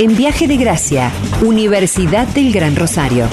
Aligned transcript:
en 0.00 0.16
Viaje 0.16 0.48
de 0.48 0.56
Gracia, 0.56 1.12
Universidad 1.42 2.26
del 2.28 2.54
Gran 2.54 2.74
Rosario. 2.74 3.26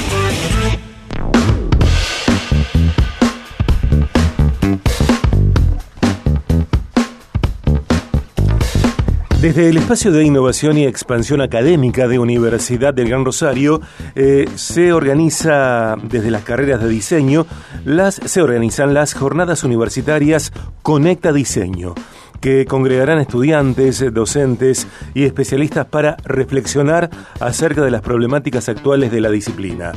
Desde 9.40 9.70
el 9.70 9.78
espacio 9.78 10.12
de 10.12 10.26
innovación 10.26 10.78
y 10.78 10.84
expansión 10.84 11.40
académica 11.40 12.10
de 12.10 12.20
Universidad 12.20 12.94
del 12.94 13.08
Gran 13.08 13.24
Rosario 13.24 13.80
eh, 14.16 14.50
se 14.56 14.92
organiza 14.92 15.96
desde 16.04 16.32
las 16.32 16.44
carreras 16.44 16.82
de 16.82 16.90
diseño 16.90 17.48
las 17.86 18.16
se 18.16 18.42
organizan 18.42 18.94
las 18.94 19.14
jornadas 19.14 19.64
universitarias 19.64 20.52
Conecta 20.82 21.32
Diseño 21.32 21.96
que 22.40 22.66
congregarán 22.66 23.20
estudiantes, 23.20 24.04
docentes 24.14 24.88
y 25.14 25.24
especialistas 25.24 25.86
para 25.86 26.18
reflexionar 26.24 27.10
acerca 27.40 27.84
de 27.84 27.92
las 27.92 28.02
problemáticas 28.02 28.70
actuales 28.70 29.12
de 29.12 29.22
la 29.22 29.30
disciplina. 29.30 29.92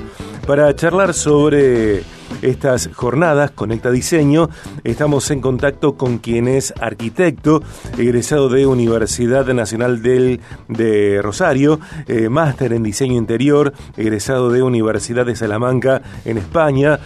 Para 0.46 0.74
charlar 0.74 1.14
sobre 1.14 2.02
estas 2.42 2.90
jornadas, 2.94 3.50
Conecta 3.50 3.90
Diseño, 3.90 4.48
estamos 4.84 5.30
en 5.30 5.40
contacto 5.40 5.96
con 5.96 6.18
quien 6.18 6.48
es 6.48 6.72
arquitecto, 6.80 7.62
egresado 7.98 8.48
de 8.48 8.66
Universidad 8.66 9.46
Nacional 9.46 10.02
del, 10.02 10.40
de 10.68 11.20
Rosario, 11.22 11.80
eh, 12.06 12.28
máster 12.28 12.72
en 12.72 12.82
diseño 12.82 13.16
interior, 13.16 13.72
egresado 13.96 14.50
de 14.50 14.62
Universidad 14.62 15.26
de 15.26 15.36
Salamanca 15.36 16.02
en 16.24 16.38
España, 16.38 17.00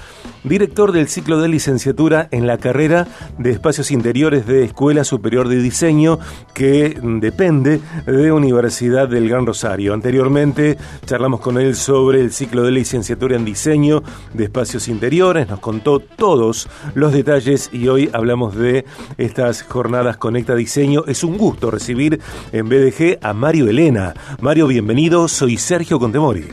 director 0.44 0.92
del 0.92 1.08
ciclo 1.08 1.40
de 1.40 1.48
licenciatura 1.48 2.28
en 2.30 2.46
la 2.46 2.58
carrera 2.58 3.06
de 3.38 3.50
espacios 3.50 3.90
interiores 3.90 4.46
de 4.46 4.64
Escuela 4.64 5.04
Superior 5.04 5.48
de 5.48 5.56
Diseño, 5.56 6.18
que 6.52 6.98
depende 7.02 7.80
de 8.06 8.32
Universidad 8.32 9.08
del 9.08 9.28
Gran 9.28 9.46
Rosario. 9.46 9.94
Anteriormente 9.94 10.76
charlamos 11.06 11.40
con 11.40 11.58
él 11.58 11.74
sobre 11.74 12.20
el 12.20 12.32
ciclo 12.32 12.62
de 12.62 12.72
licenciatura 12.72 13.36
en 13.36 13.44
diseño 13.44 14.02
de 14.34 14.44
espacios 14.44 14.88
interiores, 14.88 15.13
nos 15.14 15.60
contó 15.60 16.00
todos 16.00 16.68
los 16.96 17.12
detalles 17.12 17.70
y 17.72 17.86
hoy 17.86 18.10
hablamos 18.12 18.56
de 18.56 18.84
estas 19.16 19.62
jornadas 19.62 20.16
Conecta 20.16 20.56
Diseño. 20.56 21.04
Es 21.06 21.22
un 21.22 21.38
gusto 21.38 21.70
recibir 21.70 22.20
en 22.50 22.68
BDG 22.68 23.18
a 23.22 23.32
Mario 23.32 23.68
Elena. 23.68 24.14
Mario, 24.40 24.66
bienvenido, 24.66 25.28
soy 25.28 25.56
Sergio 25.56 26.00
Contemori. 26.00 26.48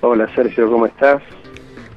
Hola 0.00 0.26
Sergio, 0.34 0.70
¿cómo 0.70 0.86
estás? 0.86 1.22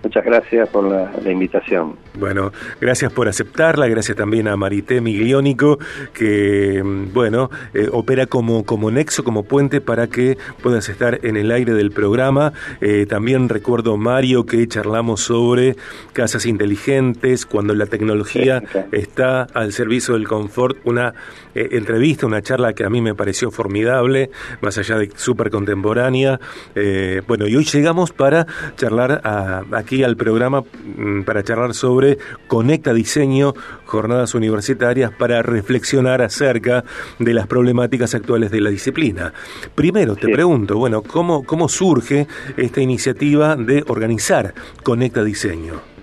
Muchas 0.03 0.25
gracias 0.25 0.67
por 0.67 0.83
la, 0.83 1.31
invitación. 1.31 1.95
Bueno, 2.16 2.52
gracias 2.80 3.11
por 3.11 3.28
aceptarla, 3.28 3.88
gracias 3.88 4.16
también 4.16 4.47
a 4.47 4.56
Marité 4.56 5.02
Migliónico, 5.02 5.80
que, 6.14 6.81
mm, 6.83 7.11
bueno, 7.11 7.50
eh, 7.73 7.89
opera 7.92 8.28
como, 8.28 8.66
como 8.66 8.92
nexo, 8.92 9.23
como 9.23 9.44
puente 9.44 9.81
para 9.81 10.08
que 10.08 10.38
puedas 10.61 10.89
estar 10.89 11.20
en 11.23 11.38
el 11.38 11.50
aire 11.50 11.73
del 11.73 11.92
programa. 11.92 12.53
Eh, 12.81 13.08
también 13.08 13.50
recuerdo, 13.50 13.97
Mario, 13.97 14.45
que 14.45 14.67
charlamos 14.67 15.22
sobre 15.22 15.75
casas 16.14 16.45
inteligentes, 16.45 17.47
cuando 17.47 17.73
la 17.73 17.88
tecnología 17.88 18.61
está 18.92 19.44
al 19.44 19.73
servicio 19.73 20.14
del 20.14 20.27
confort, 20.27 20.77
una 20.83 21.16
eh, 21.55 21.70
entrevista, 21.72 22.27
una 22.27 22.44
charla 22.44 22.73
que 22.73 22.83
a 22.83 22.92
mí 22.92 23.02
me 23.02 23.16
pareció 23.16 23.50
formidable, 23.50 24.30
más 24.61 24.77
allá 24.77 25.00
de 25.00 25.09
súper 25.16 25.50
contemporánea. 25.50 26.39
bueno, 27.27 27.48
y 27.48 27.55
hoy 27.55 27.66
llegamos 27.66 28.11
para 28.11 28.45
charlar 28.75 29.22
a, 29.23 29.64
aquí 29.72 30.03
al 30.03 30.16
programa 30.16 30.61
mm, 30.61 31.23
para 31.23 31.44
charlar 31.44 31.73
sobre 31.73 32.02
Conecta 32.47 32.93
Diseño, 32.93 33.53
jornadas 33.85 34.35
universitarias 34.35 35.11
para 35.11 35.41
reflexionar 35.41 36.21
acerca 36.21 36.83
de 37.19 37.33
las 37.33 37.47
problemáticas 37.47 38.15
actuales 38.15 38.51
de 38.51 38.61
la 38.61 38.69
disciplina. 38.69 39.33
Primero, 39.75 40.15
te 40.15 40.29
pregunto, 40.29 40.77
bueno, 40.77 41.01
¿cómo, 41.01 41.43
¿cómo 41.43 41.67
surge 41.69 42.27
esta 42.57 42.81
iniciativa 42.81 43.55
de 43.55 43.83
organizar 43.87 44.53
Conecta 44.83 45.23
Diseño? 45.23 45.93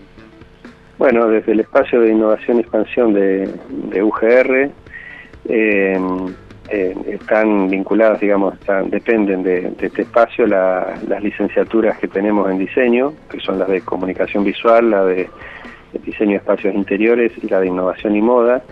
Bueno, 0.99 1.29
desde 1.29 1.53
el 1.53 1.61
espacio 1.61 2.01
de 2.03 2.11
innovación 2.11 2.59
y 2.59 2.61
expansión 2.61 3.15
de, 3.15 4.03
UGR, 4.03 4.71
eh, 5.49 5.99
eh, 6.69 6.95
están 7.09 7.71
vinculadas, 7.71 8.21
digamos, 8.21 8.55
dependen 8.91 9.43
de, 9.43 9.73
este 9.81 10.03
espacio 10.03 10.47
las 10.47 11.23
licenciaturas 11.23 11.99
que 11.99 12.07
tenemos 12.07 12.51
en 12.51 12.59
diseño, 12.59 13.15
que 13.31 13.41
son 13.41 13.59
las 13.59 13.69
de 13.69 13.81
comunicación 13.81 14.45
visual, 14.45 14.91
la 14.91 15.05
de, 15.07 15.31
diseño 16.05 16.33
de 16.33 16.37
espacios 16.37 16.75
interiores 16.75 17.33
y 17.43 17.49
la 17.49 17.61
de 17.61 17.69
innovación 17.69 18.17
y 18.17 18.23
moda. 18.23 18.63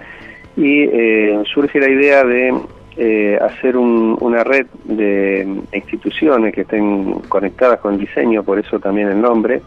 Y 0.57 0.83
eh, 0.83 1.43
surge 1.53 1.79
la 1.81 1.89
idea 1.89 2.25
de 2.25 2.55
eh, 2.97 3.39
hacer 3.41 3.77
una 3.77 4.43
red 4.45 4.67
de 4.85 5.47
instituciones 5.73 6.53
que 6.53 6.63
estén 6.63 7.21
conectadas 7.29 7.81
con 7.81 7.95
el 7.95 8.01
diseño, 8.01 8.43
por 8.43 8.59
eso 8.59 8.81
también 8.81 9.09
el 9.09 9.21
nombre, 9.21 9.63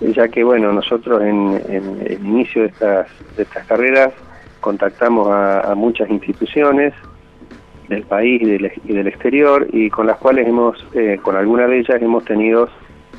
ya 0.00 0.28
que, 0.28 0.44
bueno, 0.44 0.72
nosotros 0.72 1.22
en, 1.22 1.60
el 2.04 2.18
inicio 2.22 2.62
de 2.62 2.68
estas, 2.68 3.08
de 3.36 3.44
estas 3.44 3.66
carreras 3.66 4.12
contactamos 4.60 5.28
a 5.30 5.72
muchas 5.74 6.10
instituciones, 6.10 6.92
del 7.88 8.02
país 8.02 8.42
y 8.42 8.92
del, 8.92 9.06
exterior 9.06 9.66
y 9.72 9.90
con 9.90 10.06
las 10.06 10.18
cuales 10.18 10.46
hemos, 10.46 10.84
eh, 10.94 11.18
con 11.22 11.36
algunas 11.36 11.68
de 11.68 11.80
ellas 11.80 12.02
hemos 12.02 12.24
tenido 12.24 12.68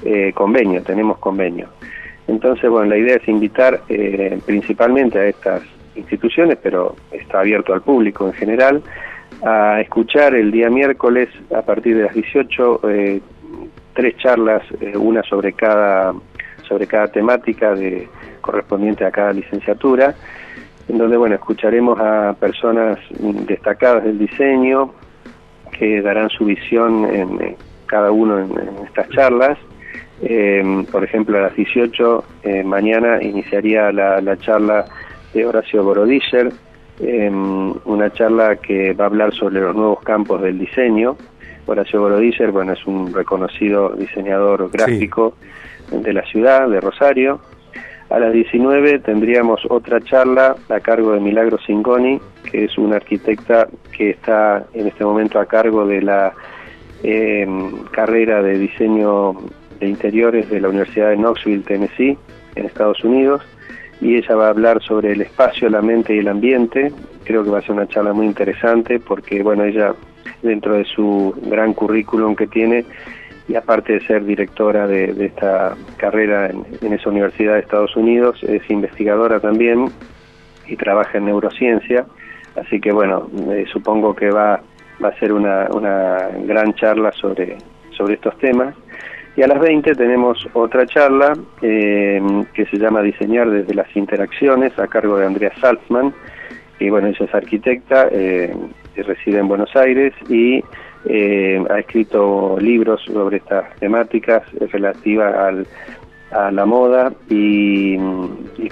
eh, 0.03 0.31
convenio, 0.33 0.83
tenemos 0.83 1.17
convenio. 1.19 1.69
Entonces, 2.27 2.69
bueno, 2.69 2.89
la 2.89 2.97
idea 2.97 3.15
es 3.15 3.27
invitar 3.27 3.81
eh, 3.89 4.39
principalmente 4.45 5.19
a 5.19 5.27
estas 5.27 5.61
instituciones, 5.95 6.57
pero 6.61 6.95
está 7.11 7.39
abierto 7.39 7.73
al 7.73 7.81
público 7.81 8.27
en 8.27 8.33
general, 8.33 8.81
a 9.43 9.81
escuchar 9.81 10.35
el 10.35 10.51
día 10.51 10.69
miércoles 10.69 11.29
a 11.55 11.61
partir 11.61 11.95
de 11.97 12.03
las 12.03 12.13
18 12.13 12.81
tres 13.93 14.15
charlas, 14.17 14.61
una 14.95 15.23
sobre 15.23 15.53
cada 15.53 16.13
sobre 16.67 16.85
cada 16.85 17.07
temática 17.07 17.73
de 17.73 18.07
correspondiente 18.41 19.05
a 19.05 19.11
cada 19.11 19.33
licenciatura 19.33 20.13
en 20.87 20.97
donde 20.97 21.17
bueno 21.17 21.35
escucharemos 21.35 21.99
a 21.99 22.35
personas 22.39 22.97
destacadas 23.45 24.03
del 24.03 24.17
diseño 24.19 24.93
que 25.77 26.01
darán 26.01 26.29
su 26.29 26.45
visión 26.45 27.05
en, 27.05 27.55
cada 27.85 28.11
uno 28.11 28.39
en, 28.39 28.51
estas 28.85 29.09
charlas. 29.09 29.57
Em, 30.21 30.85
por 30.85 31.03
ejemplo, 31.03 31.37
a 31.37 31.41
las 31.41 31.55
18 31.55 32.23
eh, 32.43 32.63
mañana 32.63 33.21
iniciaría 33.21 33.91
la, 33.91 34.37
charla 34.37 34.85
de 35.33 35.45
Horacio 35.45 35.83
Borodischer, 35.83 36.51
em, 36.99 37.73
una 37.85 38.11
charla 38.11 38.55
que 38.55 38.93
va 38.93 39.05
a 39.05 39.07
hablar 39.07 39.33
sobre 39.33 39.61
los 39.61 39.75
nuevos 39.75 40.01
campos 40.01 40.41
del 40.41 40.57
diseño. 40.57 41.15
Horacio 41.67 42.01
Borodischer, 42.01 42.51
bueno, 42.51 42.73
es 42.73 42.85
un 42.87 43.13
reconocido 43.13 43.89
diseñador 43.89 44.71
gráfico 44.71 45.35
de 45.91 46.13
la 46.13 46.23
ciudad, 46.23 46.67
de 46.67 46.81
Rosario, 46.81 47.39
a 48.09 48.19
las 48.19 48.31
19 48.31 48.99
tendríamos 48.99 49.61
otra 49.69 49.99
charla 49.99 50.55
a 50.69 50.79
cargo 50.79 51.11
de 51.11 51.19
Milagro 51.19 51.57
Singoni, 51.59 52.21
que 52.49 52.63
es 52.63 52.77
una 52.77 52.95
arquitecta 52.95 53.67
que 53.91 54.11
está 54.11 54.65
en 54.73 54.87
este 54.87 55.03
momento 55.03 55.39
a 55.39 55.45
cargo 55.45 55.85
de 55.85 56.01
la 56.01 56.33
em, 57.03 57.83
carrera 57.91 58.41
de 58.41 58.59
diseño 58.59 59.35
de 59.79 59.87
interiores 59.87 60.49
de 60.49 60.61
la 60.61 60.69
Universidad 60.69 61.09
de 61.09 61.17
Knoxville, 61.17 61.63
Tennessee, 61.63 62.17
en 62.55 62.65
Estados 62.65 63.03
Unidos. 63.03 63.41
Y 63.99 64.15
ella 64.15 64.35
va 64.35 64.47
a 64.47 64.49
hablar 64.49 64.81
sobre 64.83 65.13
el 65.13 65.21
espacio, 65.21 65.69
la 65.69 65.81
mente 65.81 66.15
y 66.15 66.19
el 66.19 66.27
ambiente. 66.27 66.91
Creo 67.23 67.43
que 67.43 67.49
va 67.49 67.59
a 67.59 67.61
ser 67.61 67.71
una 67.71 67.87
charla 67.87 68.13
muy 68.13 68.25
interesante 68.27 68.99
porque, 68.99 69.41
bueno, 69.41 69.63
ella, 69.63 69.93
dentro 70.41 70.75
de 70.75 70.85
su 70.85 71.33
gran 71.47 71.73
currículum 71.73 72.35
que 72.35 72.47
tiene, 72.47 72.85
y 73.47 73.55
aparte 73.55 73.93
de 73.93 74.05
ser 74.05 74.25
directora 74.25 74.87
de, 74.87 75.25
esta 75.25 75.75
carrera 75.97 76.49
en, 76.49 76.93
esa 76.93 77.09
universidad 77.09 77.53
de 77.53 77.61
Estados 77.61 77.95
Unidos, 77.95 78.43
es 78.43 78.69
investigadora 78.69 79.39
también 79.39 79.89
y 80.67 80.75
trabaja 80.75 81.17
en 81.17 81.25
neurociencia, 81.25 82.05
así 82.55 82.81
que 82.81 82.91
bueno, 82.91 83.29
eh, 83.51 83.65
supongo 83.71 84.13
que 84.13 84.29
va, 84.29 84.61
va 85.03 85.09
a 85.09 85.19
ser 85.19 85.31
una, 85.31 85.67
una 85.71 86.29
gran 86.45 86.73
charla 86.73 87.11
sobre, 87.13 87.57
sobre 87.95 88.15
estos 88.15 88.37
temas. 88.39 88.75
Y 89.37 89.43
a 89.43 89.47
las 89.47 89.59
20 89.59 89.93
tenemos 89.93 90.49
otra 90.53 90.87
charla 90.87 91.37
eh, 91.61 92.19
que 92.55 92.65
se 92.65 92.77
llama 92.77 93.03
Diseñar 93.03 93.47
desde 93.51 93.75
las 93.75 93.95
interacciones 93.95 94.77
a 94.79 94.87
cargo 94.87 95.15
de 95.15 95.27
Andrea 95.27 95.51
Salzman, 95.61 96.11
y 96.79 96.89
bueno, 96.89 97.09
ella 97.09 97.23
es 97.23 97.35
arquitecta, 97.35 98.07
eh, 98.11 98.51
reside 98.95 99.37
en 99.37 99.47
Buenos 99.47 99.75
Aires 99.75 100.11
y 100.27 100.63
eh, 101.05 101.63
ha 101.69 101.77
escrito 101.77 102.57
libros 102.59 103.03
sobre 103.05 103.37
estas 103.37 103.75
temáticas 103.75 104.41
relativas 104.71 105.35
al, 105.35 105.67
a 106.31 106.49
la 106.49 106.65
moda 106.65 107.13
y, 107.29 107.95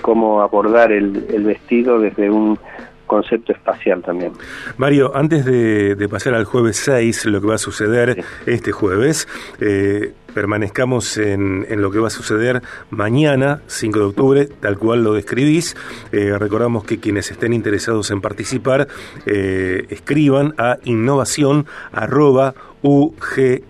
cómo 0.02 0.42
abordar 0.42 0.92
el, 0.92 1.28
el, 1.32 1.44
vestido 1.44 2.00
desde 2.00 2.30
un 2.30 2.58
concepto 3.06 3.52
espacial 3.52 4.02
también. 4.02 4.34
Mario, 4.78 5.16
antes 5.16 5.46
de, 5.46 6.08
pasar 6.10 6.34
al 6.34 6.46
jueves 6.46 6.78
6, 6.78 7.26
lo 7.26 7.42
que 7.42 7.48
va 7.48 7.56
a 7.56 7.60
suceder 7.60 8.24
este 8.46 8.72
jueves, 8.72 9.28
eh, 9.60 10.14
permanezcamos 10.36 11.18
en, 11.18 11.66
en, 11.70 11.82
lo 11.82 11.90
que 11.90 12.00
va 12.00 12.08
a 12.08 12.12
suceder 12.12 12.62
mañana, 12.90 13.62
5 13.68 14.00
de 14.00 14.06
octubre, 14.06 14.46
tal 14.46 14.78
cual 14.78 15.04
lo 15.04 15.14
describís. 15.14 15.76
Eh, 16.12 16.38
recordamos 16.38 16.84
que 16.84 17.00
quienes 17.00 17.32
estén 17.32 17.54
interesados 17.54 18.12
en 18.12 18.22
participar, 18.22 18.88
eh, 19.26 19.86
escriban 19.90 20.54
a 20.58 20.78
innovación 20.84 21.66
arroba 21.94 22.54
ugr.edu.ar. 22.86 23.66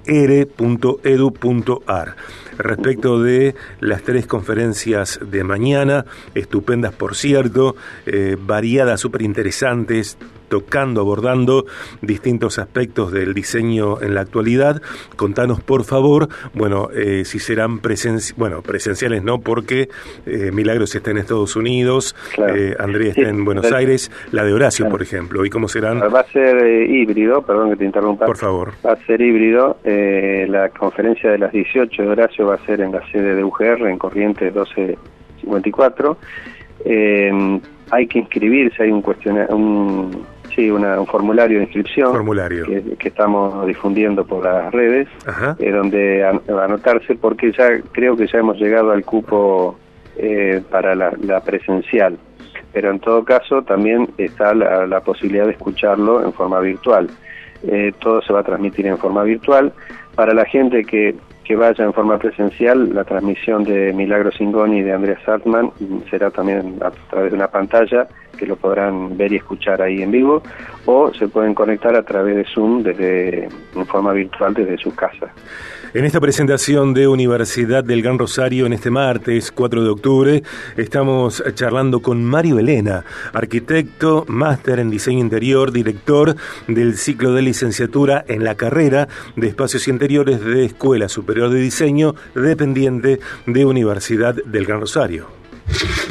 Respecto 2.57 3.21
de 3.21 3.55
las 3.79 4.03
tres 4.03 4.27
conferencias 4.27 5.19
de 5.21 5.43
mañana, 5.45 6.05
estupendas 6.33 6.93
por 6.93 7.15
cierto, 7.15 7.77
eh, 8.05 8.35
variadas, 8.39 8.99
súper 8.99 9.21
interesantes, 9.21 10.17
tocando, 10.47 11.01
abordando 11.01 11.65
distintos 12.01 12.59
aspectos 12.59 13.11
del 13.11 13.33
diseño 13.33 14.01
en 14.01 14.15
la 14.15 14.21
actualidad. 14.21 14.81
Contanos, 15.15 15.61
por 15.61 15.83
favor, 15.83 16.29
bueno, 16.53 16.89
eh, 16.93 17.23
si 17.25 17.39
serán 17.39 17.81
bueno, 18.37 18.61
presenciales, 18.61 19.23
no, 19.23 19.39
porque 19.39 19.89
eh, 20.25 20.51
Milagros 20.51 20.95
está 20.95 21.11
en 21.11 21.17
Estados 21.17 21.55
Unidos, 21.55 22.15
eh, 22.37 22.75
Andrea 22.79 23.09
está 23.09 23.29
en 23.29 23.45
Buenos 23.45 23.71
Aires, 23.71 24.11
la 24.31 24.43
de 24.43 24.53
Horacio, 24.53 24.89
por 24.89 25.01
ejemplo, 25.01 25.45
¿y 25.45 25.49
cómo 25.49 25.67
serán? 25.67 26.01
Va 26.01 26.19
a 26.21 26.31
ser 26.31 26.89
híbrido, 26.89 27.41
perdón 27.41 27.71
que 27.71 27.77
te 27.77 27.85
interrumpa. 27.85 28.25
Por 28.25 28.37
favor. 28.37 28.73
Va 28.85 28.93
a 28.93 29.05
ser 29.05 29.21
híbrido. 29.21 29.77
la 29.83 30.69
conferencia 30.69 31.31
de 31.31 31.37
las 31.37 31.51
18 31.51 32.01
de 32.01 32.07
Horacio 32.07 32.47
va 32.47 32.55
a 32.55 32.65
ser 32.65 32.81
en 32.81 32.91
la 32.91 33.05
sede 33.11 33.35
de 33.35 33.43
UGR, 33.43 33.87
en 33.87 33.97
Corrientes 33.97 34.53
1254. 34.53 36.17
hay 37.91 38.07
que 38.07 38.19
inscribirse, 38.19 38.83
hay 38.83 38.91
un 38.91 39.01
cuestionario, 39.01 39.55
un 39.55 40.34
Sí, 40.55 40.71
un 40.71 41.05
formulario 41.07 41.57
de 41.57 41.65
inscripción 41.65 42.13
formulario. 42.13 42.65
Que, 42.65 43.09
estamos 43.09 43.67
difundiendo 43.67 44.25
por 44.25 44.45
las 44.45 44.71
redes, 44.71 45.09
eh, 45.59 45.69
donde 45.69 46.23
anotarse 46.23 47.15
porque 47.15 47.51
ya 47.51 47.81
creo 47.91 48.15
que 48.15 48.25
ya 48.27 48.39
hemos 48.39 48.57
llegado 48.57 48.91
al 48.91 49.03
cupo 49.03 49.77
eh, 50.17 50.61
para 50.71 50.95
la, 50.95 51.41
presencial, 51.41 52.17
pero 52.71 52.89
en 52.89 52.99
todo 52.99 53.25
caso 53.25 53.63
también 53.63 54.07
está 54.17 54.53
la, 54.53 55.01
posibilidad 55.01 55.45
de 55.45 55.51
escucharlo 55.51 56.23
en 56.23 56.31
forma 56.31 56.61
virtual. 56.61 57.09
Eh, 57.67 57.91
todo 57.99 58.21
se 58.21 58.31
va 58.31 58.39
a 58.39 58.43
transmitir 58.43 58.87
en 58.87 58.97
forma 58.97 59.23
virtual. 59.23 59.73
Para 60.15 60.33
la 60.33 60.45
gente 60.45 60.85
que, 60.85 61.15
que 61.43 61.55
vaya 61.57 61.83
en 61.83 61.91
forma 61.91 62.17
presencial, 62.17 62.93
la 62.93 63.03
transmisión 63.03 63.65
de 63.65 63.91
Milagro 63.91 64.31
Singoni 64.31 64.77
y 64.77 64.83
de 64.83 64.93
Andrea 64.93 65.19
Sartman 65.25 65.71
será 66.09 66.31
también 66.31 66.77
a 66.81 66.91
través 67.09 67.31
de 67.31 67.35
una 67.35 67.47
pantalla 67.47 68.07
que 68.35 68.45
lo 68.45 68.55
podrán 68.55 69.17
ver 69.17 69.33
y 69.33 69.37
escuchar 69.37 69.81
ahí 69.81 70.01
en 70.01 70.11
vivo, 70.11 70.43
o 70.85 71.13
se 71.13 71.27
pueden 71.27 71.53
conectar 71.53 71.95
a 71.95 72.03
través 72.03 72.35
de 72.35 72.45
Zoom 72.45 72.83
desde 72.83 73.45
en 73.75 73.85
forma 73.85 74.13
virtual 74.13 74.53
desde 74.53 74.77
sus 74.77 74.93
casas. 74.93 75.31
En 75.95 76.03
esta 76.03 76.19
presentación 76.19 76.93
de 76.93 77.07
Universidad 77.07 77.81
del 77.81 78.01
Gran 78.01 78.19
Rosario, 78.19 78.65
en 78.65 78.73
este 78.73 78.91
martes 78.91 79.49
4 79.49 79.81
de 79.81 79.89
octubre, 79.89 80.43
estamos 80.75 81.41
charlando 81.53 82.01
con 82.01 82.21
Mario 82.21 82.59
Elena, 82.59 83.05
arquitecto, 83.31 84.25
máster 84.27 84.79
en 84.79 84.89
diseño 84.89 85.19
interior, 85.19 85.71
director 85.71 86.35
del 86.67 86.97
ciclo 86.97 87.31
de 87.31 87.43
licenciatura 87.43 88.25
en 88.27 88.43
la 88.43 88.55
carrera 88.55 89.07
de 89.37 89.47
espacios 89.47 89.87
interiores 89.87 90.43
de 90.43 90.65
Escuela 90.65 91.07
Superior 91.07 91.49
de 91.49 91.61
Diseño, 91.61 92.13
dependiente 92.35 93.21
de 93.45 93.65
Universidad 93.65 94.35
del 94.35 94.65
Gran 94.65 94.81
Rosario. 94.81 95.44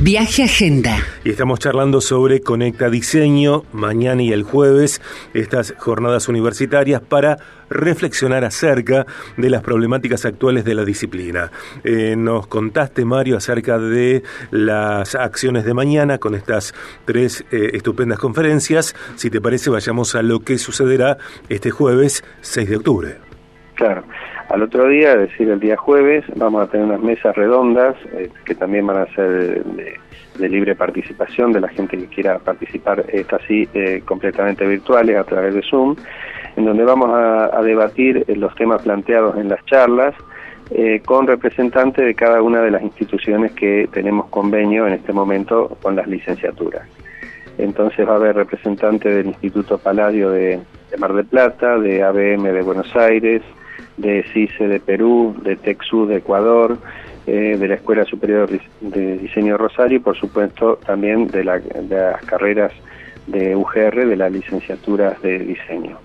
Viaje 0.01 0.43
Agenda. 0.43 0.99
Y 1.25 1.31
estamos 1.31 1.59
charlando 1.59 2.01
sobre 2.01 2.41
Conecta 2.41 2.91
Diseño 2.91 3.65
mañana 3.73 4.23
y 4.23 4.33
el 4.33 4.43
jueves, 4.43 5.01
estas 5.33 5.75
jornadas 5.79 6.29
universitarias 6.29 7.01
para 7.01 7.39
reflexionar 7.71 8.45
acerca 8.45 9.07
de 9.37 9.51
las 9.51 9.63
problemáticas 9.63 10.25
actuales 10.25 10.65
de 10.65 10.75
la 10.75 10.85
disciplina. 10.85 11.51
Eh, 11.83 12.15
nos 12.17 12.47
contaste, 12.47 13.05
Mario, 13.05 13.37
acerca 13.37 13.79
de 13.79 14.23
las 14.51 15.15
acciones 15.15 15.65
de 15.65 15.75
mañana 15.75 16.19
con 16.19 16.35
estas 16.35 16.75
tres 17.05 17.45
eh, 17.51 17.71
estupendas 17.73 18.19
conferencias. 18.19 18.95
Si 19.17 19.31
te 19.31 19.41
parece, 19.41 19.71
vayamos 19.71 20.15
a 20.15 20.23
lo 20.23 20.41
que 20.41 20.59
sucederá 20.59 21.19
este 21.49 21.71
jueves 21.71 22.25
6 22.43 22.69
de 22.69 22.77
octubre. 22.77 23.24
Claro. 23.75 24.05
Al 24.49 24.63
otro 24.63 24.89
día, 24.89 25.15
es 25.15 25.31
decir, 25.31 25.49
el 25.49 25.59
día 25.59 25.77
jueves, 25.77 26.25
vamos 26.37 26.63
a 26.63 26.71
tener 26.71 26.87
unas 26.87 27.01
mesas 27.01 27.35
redondas 27.35 27.97
eh, 28.13 28.31
que 28.45 28.55
también 28.55 28.87
van 28.87 28.99
a 28.99 29.07
ser 29.15 29.65
de, 29.65 30.49
libre 30.49 30.75
participación 30.75 31.53
de 31.53 31.61
la 31.61 31.69
gente 31.69 31.97
que 31.97 32.07
quiera 32.07 32.39
participar, 32.39 33.05
estas 33.09 33.41
sí, 33.49 33.69
eh, 33.73 34.03
completamente 34.05 34.67
virtuales 34.67 35.17
a 35.17 35.25
través 35.25 35.55
de 35.55 35.63
Zoom, 35.63 35.97
en 36.57 36.65
donde 36.65 36.85
vamos 36.85 37.11
a, 37.13 37.61
debatir 37.63 38.25
eh, 38.29 38.37
los 38.37 38.55
temas 38.55 38.83
planteados 38.83 39.37
en 39.39 39.49
las 39.49 39.65
charlas 39.67 40.15
con 41.05 41.27
representantes 41.27 42.05
de 42.07 42.15
cada 42.15 42.41
una 42.41 42.63
de 42.63 42.71
las 42.71 42.83
instituciones 42.83 43.53
que 43.53 43.87
tenemos 43.93 44.27
convenio 44.31 44.87
en 44.87 44.95
este 44.95 45.13
momento 45.13 45.77
con 45.83 45.95
las 45.95 46.07
licenciaturas. 46.07 46.89
Entonces 47.59 48.09
va 48.09 48.13
a 48.13 48.17
haber 48.17 48.35
representantes 48.35 49.15
del 49.15 49.27
Instituto 49.27 49.77
Paladio 49.77 50.31
de 50.31 50.59
Mar 50.99 51.13
del 51.13 51.27
Plata, 51.27 51.79
de 51.79 52.03
ABM 52.03 52.45
de 52.45 52.63
Buenos 52.63 52.97
Aires, 52.97 53.43
de 53.97 54.25
CICE 54.33 54.69
de 54.69 54.81
Perú, 54.81 55.37
de 55.43 55.57
TEXU 55.57 56.07
de 56.07 56.17
Ecuador, 56.17 56.79
eh, 57.27 57.57
de 57.59 57.69
la 57.69 57.75
Escuela 57.77 58.05
Superior 58.05 58.51
de 58.81 59.19
Diseño 59.19 59.57
Rosario 59.57 59.97
y 59.97 60.01
por 60.01 60.17
supuesto 60.17 60.79
también 60.85 61.29
de, 61.29 61.45
las 61.45 61.63
carreras 62.27 62.73
de 63.27 63.57
UGR, 63.57 64.07
de 64.07 64.17
las 64.17 64.31
licenciaturas 64.31 65.21
de 65.23 65.39
diseño. 65.39 65.99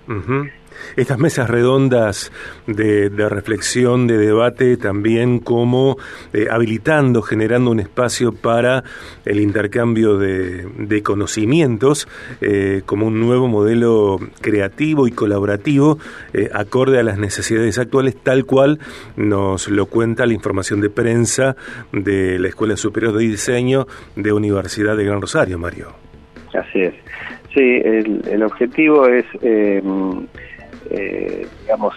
Estas 0.96 1.18
mesas 1.18 1.48
redondas 1.48 2.32
de, 2.66 3.10
reflexión, 3.28 4.06
de 4.06 4.18
debate, 4.18 4.76
también 4.76 5.38
como 5.38 5.96
eh, 6.32 6.46
habilitando, 6.50 7.22
generando 7.22 7.70
un 7.70 7.80
espacio 7.80 8.32
para 8.32 8.84
el 9.24 9.40
intercambio 9.40 10.18
de, 10.18 11.02
conocimientos, 11.02 12.08
eh, 12.40 12.82
como 12.84 13.06
un 13.06 13.20
nuevo 13.20 13.48
modelo 13.48 14.18
creativo 14.40 15.06
y 15.06 15.12
colaborativo, 15.12 15.98
eh, 16.34 16.50
acorde 16.52 16.98
a 16.98 17.02
las 17.02 17.18
necesidades 17.18 17.78
actuales, 17.78 18.16
tal 18.16 18.44
cual 18.44 18.78
nos 19.16 19.68
lo 19.68 19.86
cuenta 19.86 20.26
la 20.26 20.34
información 20.34 20.80
de 20.80 20.90
prensa 20.90 21.56
de 21.92 22.38
la 22.38 22.48
Escuela 22.48 22.76
Superior 22.76 23.16
de 23.16 23.24
Diseño 23.24 23.86
de 24.16 24.32
Universidad 24.32 24.96
de 24.96 25.04
Gran 25.04 25.20
Rosario, 25.20 25.58
Mario. 25.58 25.92
Así 26.52 26.80
es. 26.82 26.94
Sí, 27.54 27.80
el, 27.84 28.42
objetivo 28.44 29.08
es 29.08 29.24
eh, 30.90 31.46
digamos, 31.62 31.94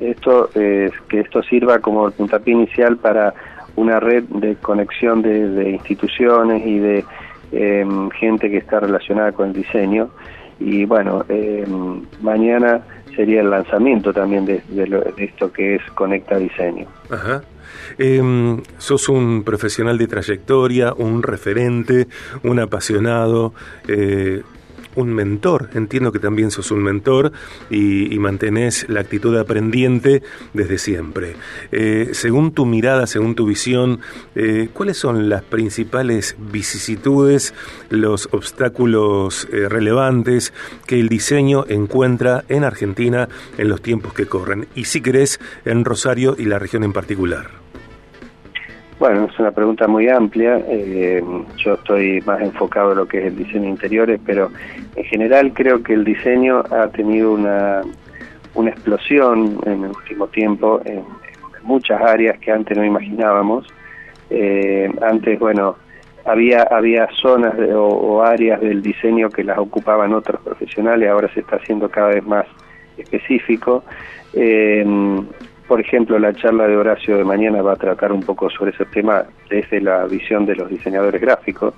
esto 0.00 0.50
es 0.54 0.92
que 1.08 1.20
esto 1.20 1.42
sirva 1.42 1.80
como 1.80 2.06
el 2.06 2.12
puntapié 2.12 2.54
inicial 2.54 2.96
para 2.96 3.34
una 3.76 4.00
red 4.00 4.24
de 4.24 4.56
conexión 4.56 5.22
de, 5.22 5.70
instituciones 5.70 6.66
y 6.66 6.78
de 6.78 7.04
em, 7.52 8.10
gente 8.10 8.50
que 8.50 8.58
está 8.58 8.80
relacionada 8.80 9.32
con 9.32 9.48
el 9.48 9.54
diseño. 9.54 10.10
Y 10.60 10.84
bueno, 10.84 11.24
em, 11.28 12.02
mañana 12.20 12.82
sería 13.14 13.40
el 13.40 13.50
lanzamiento 13.50 14.12
también 14.12 14.46
de, 14.46 14.62
esto 15.16 15.52
que 15.52 15.76
es 15.76 15.82
Conecta 15.94 16.38
Diseño. 16.38 16.86
Ajá. 17.10 17.42
Em, 17.98 18.62
sos 18.78 19.08
un 19.08 19.42
profesional 19.44 19.98
de 19.98 20.06
trayectoria, 20.06 20.92
un 20.92 21.22
referente, 21.22 22.06
un 22.44 22.60
apasionado. 22.60 23.54
Eh, 23.88 24.42
un 24.98 25.14
mentor. 25.14 25.70
Entiendo 25.74 26.10
que 26.10 26.18
también 26.18 26.50
sos 26.50 26.70
un 26.72 26.82
mentor 26.82 27.32
y, 27.70 28.18
mantenés 28.18 28.84
la 28.88 29.00
actitud 29.00 29.36
aprendiente 29.38 30.24
desde 30.52 30.78
siempre. 30.78 31.36
Eh, 31.70 32.10
según 32.12 32.52
tu 32.52 32.66
mirada, 32.66 33.06
según 33.06 33.36
tu 33.36 33.46
visión, 33.46 34.00
eh, 34.34 34.68
¿cuáles 34.72 34.96
son 34.96 35.28
las 35.28 35.44
principales 35.44 36.34
vicisitudes, 36.38 37.54
los 37.90 38.28
obstáculos 38.32 39.46
eh, 39.52 39.68
relevantes 39.68 40.52
que 40.86 40.98
el 40.98 41.08
diseño 41.08 41.64
encuentra 41.68 42.44
en 42.48 42.64
Argentina 42.64 43.28
en 43.56 43.68
los 43.68 43.82
tiempos 43.82 44.14
que 44.14 44.26
corren? 44.26 44.66
Y 44.74 44.86
si 44.86 45.00
querés, 45.00 45.38
en 45.64 45.84
Rosario 45.84 46.34
y 46.36 46.46
la 46.46 46.58
región 46.58 46.82
en 46.82 46.92
particular. 46.92 47.57
Bueno, 48.98 49.26
es 49.26 49.38
una 49.38 49.52
pregunta 49.52 49.86
muy 49.86 50.08
amplia. 50.08 50.60
Eh, 50.66 51.22
yo 51.56 51.74
estoy 51.74 52.20
más 52.22 52.40
enfocado 52.40 52.92
en 52.92 52.98
lo 52.98 53.06
que 53.06 53.18
es 53.18 53.26
el 53.26 53.36
diseño 53.36 53.68
interiores, 53.68 54.20
pero 54.26 54.50
en 54.96 55.04
general 55.04 55.52
creo 55.52 55.84
que 55.84 55.92
el 55.94 56.04
diseño 56.04 56.64
ha 56.70 56.88
tenido 56.88 57.32
una, 57.32 57.82
una 58.54 58.70
explosión 58.70 59.60
en 59.66 59.84
el 59.84 59.90
último 59.90 60.26
tiempo 60.26 60.80
en, 60.84 61.04
muchas 61.62 62.00
áreas 62.00 62.38
que 62.38 62.50
antes 62.50 62.76
no 62.76 62.84
imaginábamos. 62.84 63.66
Eh, 64.30 64.90
antes, 65.02 65.38
bueno, 65.38 65.76
había 66.24 66.62
había 66.62 67.06
zonas 67.20 67.54
o, 67.74 68.22
áreas 68.22 68.60
del 68.62 68.80
diseño 68.80 69.28
que 69.28 69.44
las 69.44 69.58
ocupaban 69.58 70.14
otros 70.14 70.40
profesionales, 70.40 71.10
ahora 71.10 71.32
se 71.34 71.40
está 71.40 71.56
haciendo 71.56 71.90
cada 71.90 72.08
vez 72.08 72.24
más 72.24 72.46
específico. 72.96 73.84
Eh, 74.32 74.82
por 75.68 75.80
ejemplo, 75.80 76.18
la 76.18 76.32
charla 76.32 76.66
de 76.66 76.76
Horacio 76.76 77.18
de 77.18 77.24
mañana 77.24 77.60
va 77.60 77.74
a 77.74 77.76
tratar 77.76 78.10
un 78.10 78.22
poco 78.22 78.48
sobre 78.48 78.70
ese 78.70 78.86
tema 78.86 79.24
desde 79.50 79.82
la 79.82 80.06
visión 80.06 80.46
de 80.46 80.56
los 80.56 80.70
diseñadores 80.70 81.20
gráficos, 81.20 81.74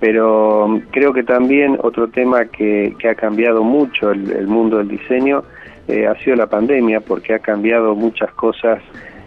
pero 0.00 0.64
um, 0.64 0.80
creo 0.90 1.12
que 1.12 1.22
también 1.22 1.78
otro 1.82 2.08
tema 2.08 2.46
que, 2.46 2.96
ha 3.08 3.14
cambiado 3.14 3.62
mucho 3.62 4.10
el, 4.10 4.46
mundo 4.46 4.78
del 4.78 4.88
diseño 4.88 5.44
eh, 5.88 6.06
ha 6.06 6.14
sido 6.16 6.36
la 6.36 6.46
pandemia, 6.46 7.00
porque 7.00 7.34
ha 7.34 7.38
cambiado 7.38 7.94
muchas 7.94 8.32
cosas 8.32 8.80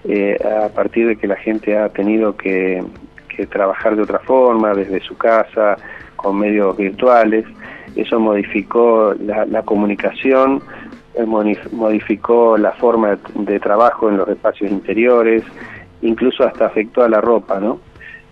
eh, 0.03 0.36
a 0.43 0.70
partir 0.70 1.08
de 1.08 1.15
que 1.15 1.27
la 1.27 1.36
gente 1.36 1.77
ha 1.77 1.89
tenido 1.89 2.36
que, 2.36 2.84
trabajar 3.50 3.96
de 3.96 4.03
otra 4.03 4.20
forma, 4.20 4.72
desde 4.75 5.00
su 5.00 5.17
casa, 5.17 5.75
con 6.15 6.38
medios 6.38 6.77
virtuales. 6.77 7.43
Eso 7.96 8.20
modificó 8.20 9.15
la 9.20 9.63
comunicación 9.63 10.62
modificó 11.25 12.58
la 12.58 12.72
forma 12.74 13.18
de 13.36 13.60
trabajo 13.60 14.10
en 14.10 14.18
los 14.18 14.27
espacios 14.30 14.72
interiores, 14.72 15.44
incluso 16.01 16.44
hasta 16.44 16.65
afectó 16.65 17.03
a 17.03 17.10
la 17.10 17.22
ropa, 17.22 17.60
¿no? 17.60 17.80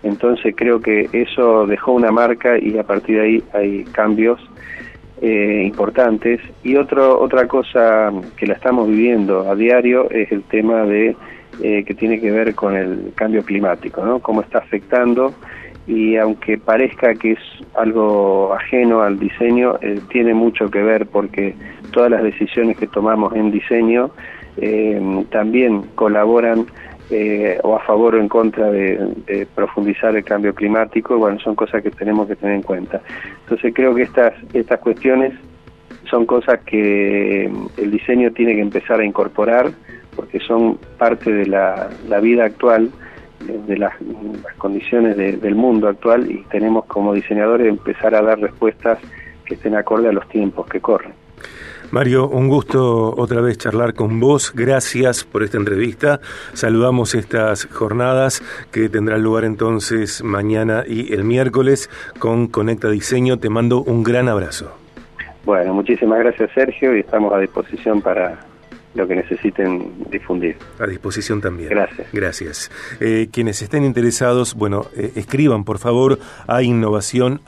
Entonces 0.02 0.54
creo 0.56 0.80
que 0.80 1.08
eso 1.12 1.66
dejó 1.66 1.92
una 1.92 2.10
marca 2.10 2.58
y 2.58 2.78
a 2.78 2.84
partir 2.84 3.16
de 3.16 3.22
ahí 3.22 3.44
hay 3.52 3.84
cambios 3.84 4.40
eh, 5.20 5.62
importantes. 5.66 6.40
Y 6.62 6.76
otro, 6.76 7.20
otra 7.20 7.46
cosa 7.46 8.10
que 8.36 8.46
la 8.46 8.54
estamos 8.54 8.88
viviendo 8.88 9.50
a 9.50 9.54
diario 9.54 10.10
es 10.10 10.32
el 10.32 10.42
tema 10.44 10.84
de 10.84 11.16
eh, 11.62 11.84
que 11.84 11.94
tiene 11.94 12.18
que 12.18 12.30
ver 12.30 12.54
con 12.54 12.74
el 12.74 13.12
cambio 13.14 13.44
climático, 13.44 14.02
¿no? 14.02 14.20
Cómo 14.20 14.40
está 14.40 14.58
afectando 14.58 15.34
y 15.90 16.16
aunque 16.16 16.56
parezca 16.56 17.14
que 17.14 17.32
es 17.32 17.38
algo 17.74 18.54
ajeno 18.54 19.02
al 19.02 19.18
diseño, 19.18 19.76
eh, 19.82 20.00
tiene 20.08 20.34
mucho 20.34 20.70
que 20.70 20.82
ver 20.82 21.06
porque 21.06 21.54
todas 21.90 22.10
las 22.10 22.22
decisiones 22.22 22.76
que 22.78 22.86
tomamos 22.86 23.34
en 23.34 23.50
diseño 23.50 24.10
también 25.30 25.82
colaboran 25.94 26.66
eh, 27.10 27.58
o 27.64 27.74
a 27.74 27.80
favor 27.80 28.14
o 28.14 28.20
en 28.20 28.28
contra 28.28 28.70
de, 28.70 29.46
profundizar 29.54 30.14
el 30.14 30.22
cambio 30.22 30.54
climático, 30.54 31.18
bueno, 31.18 31.40
son 31.40 31.56
cosas 31.56 31.82
que 31.82 31.90
tenemos 31.90 32.28
que 32.28 32.36
tener 32.36 32.54
en 32.54 32.62
cuenta. 32.62 33.00
Entonces 33.42 33.72
creo 33.74 33.94
que 33.96 34.02
estas, 34.02 34.32
estas 34.52 34.78
cuestiones 34.78 35.32
son 36.08 36.24
cosas 36.24 36.60
que 36.60 37.50
mm, 37.50 37.80
el 37.80 37.90
diseño 37.90 38.30
tiene 38.30 38.54
que 38.54 38.60
empezar 38.60 39.00
a 39.00 39.04
incorporar 39.04 39.72
porque 40.14 40.38
son 40.40 40.78
parte 40.98 41.32
de 41.32 41.46
la, 41.46 41.88
vida 42.22 42.44
actual, 42.44 42.90
de 43.46 43.78
las, 43.78 43.94
condiciones 44.58 45.16
del 45.16 45.54
mundo 45.54 45.88
actual 45.88 46.30
y 46.30 46.44
tenemos 46.50 46.84
como 46.86 47.14
diseñadores 47.14 47.68
empezar 47.68 48.14
a 48.14 48.22
dar 48.22 48.38
respuestas 48.38 48.98
que 49.44 49.54
estén 49.54 49.74
acorde 49.74 50.08
a 50.08 50.12
los 50.12 50.28
tiempos 50.28 50.66
que 50.66 50.80
corren. 50.80 51.12
Mario, 51.90 52.28
un 52.28 52.46
gusto 52.46 53.14
otra 53.16 53.40
vez 53.40 53.58
charlar 53.58 53.94
con 53.94 54.20
vos. 54.20 54.52
Gracias 54.54 55.24
por 55.24 55.42
esta 55.42 55.56
entrevista. 55.56 56.20
Saludamos 56.52 57.16
estas 57.16 57.66
jornadas 57.66 58.42
que 58.70 58.88
tendrán 58.88 59.24
lugar 59.24 59.44
entonces 59.44 60.22
mañana 60.22 60.84
y 60.86 61.12
el 61.12 61.24
miércoles 61.24 61.90
con 62.20 62.46
Conecta 62.46 62.90
Diseño. 62.90 63.38
Te 63.38 63.48
mando 63.48 63.82
un 63.82 64.04
gran 64.04 64.28
abrazo. 64.28 64.72
Bueno, 65.44 65.74
muchísimas 65.74 66.20
gracias 66.20 66.50
Sergio 66.54 66.96
y 66.96 67.00
estamos 67.00 67.32
a 67.32 67.38
disposición 67.38 68.00
para 68.00 68.38
lo 68.94 69.06
que 69.06 69.14
necesiten 69.14 69.92
difundir. 70.10 70.56
A 70.78 70.86
disposición 70.86 71.40
también. 71.40 71.70
Gracias. 71.70 72.08
Gracias. 72.12 72.70
Eh, 73.00 73.28
quienes 73.32 73.62
estén 73.62 73.84
interesados, 73.84 74.54
bueno, 74.54 74.86
eh, 74.96 75.12
escriban 75.16 75.64
por 75.64 75.78
favor 75.78 76.18
a 76.46 76.62
innovación 76.62 77.40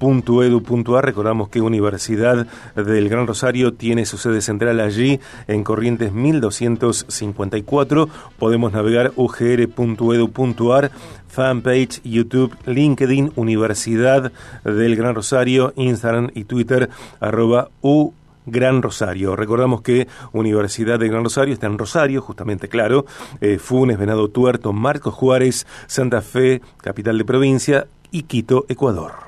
.edu.ar. 0.00 1.04
Recordamos 1.04 1.48
que 1.48 1.60
Universidad 1.60 2.46
del 2.76 3.08
Gran 3.08 3.26
Rosario 3.26 3.74
tiene 3.74 4.06
su 4.06 4.16
sede 4.16 4.40
central 4.40 4.80
allí 4.80 5.20
en 5.46 5.64
Corrientes 5.64 6.12
1254. 6.12 8.08
Podemos 8.38 8.72
navegar 8.72 9.12
ugr.edu.ar, 9.16 10.90
fanpage, 11.26 12.00
YouTube, 12.04 12.56
LinkedIn, 12.66 13.32
Universidad 13.36 14.32
del 14.64 14.96
Gran 14.96 15.14
Rosario, 15.14 15.72
Instagram 15.76 16.30
y 16.34 16.44
Twitter, 16.44 16.88
arroba 17.20 17.68
u 17.82 18.12
Gran 18.50 18.82
Rosario. 18.82 19.36
Recordamos 19.36 19.82
que 19.82 20.08
Universidad 20.32 20.98
del 20.98 21.10
Gran 21.10 21.24
Rosario 21.24 21.54
está 21.54 21.66
en 21.66 21.78
Rosario, 21.78 22.20
justamente 22.20 22.68
claro, 22.68 23.06
eh, 23.40 23.58
Funes, 23.58 23.98
Venado 23.98 24.28
Tuerto, 24.28 24.72
Marcos 24.72 25.14
Juárez, 25.14 25.66
Santa 25.86 26.20
Fe, 26.20 26.62
capital 26.82 27.18
de 27.18 27.24
provincia, 27.24 27.86
y 28.10 28.22
Quito, 28.22 28.64
Ecuador. 28.68 29.27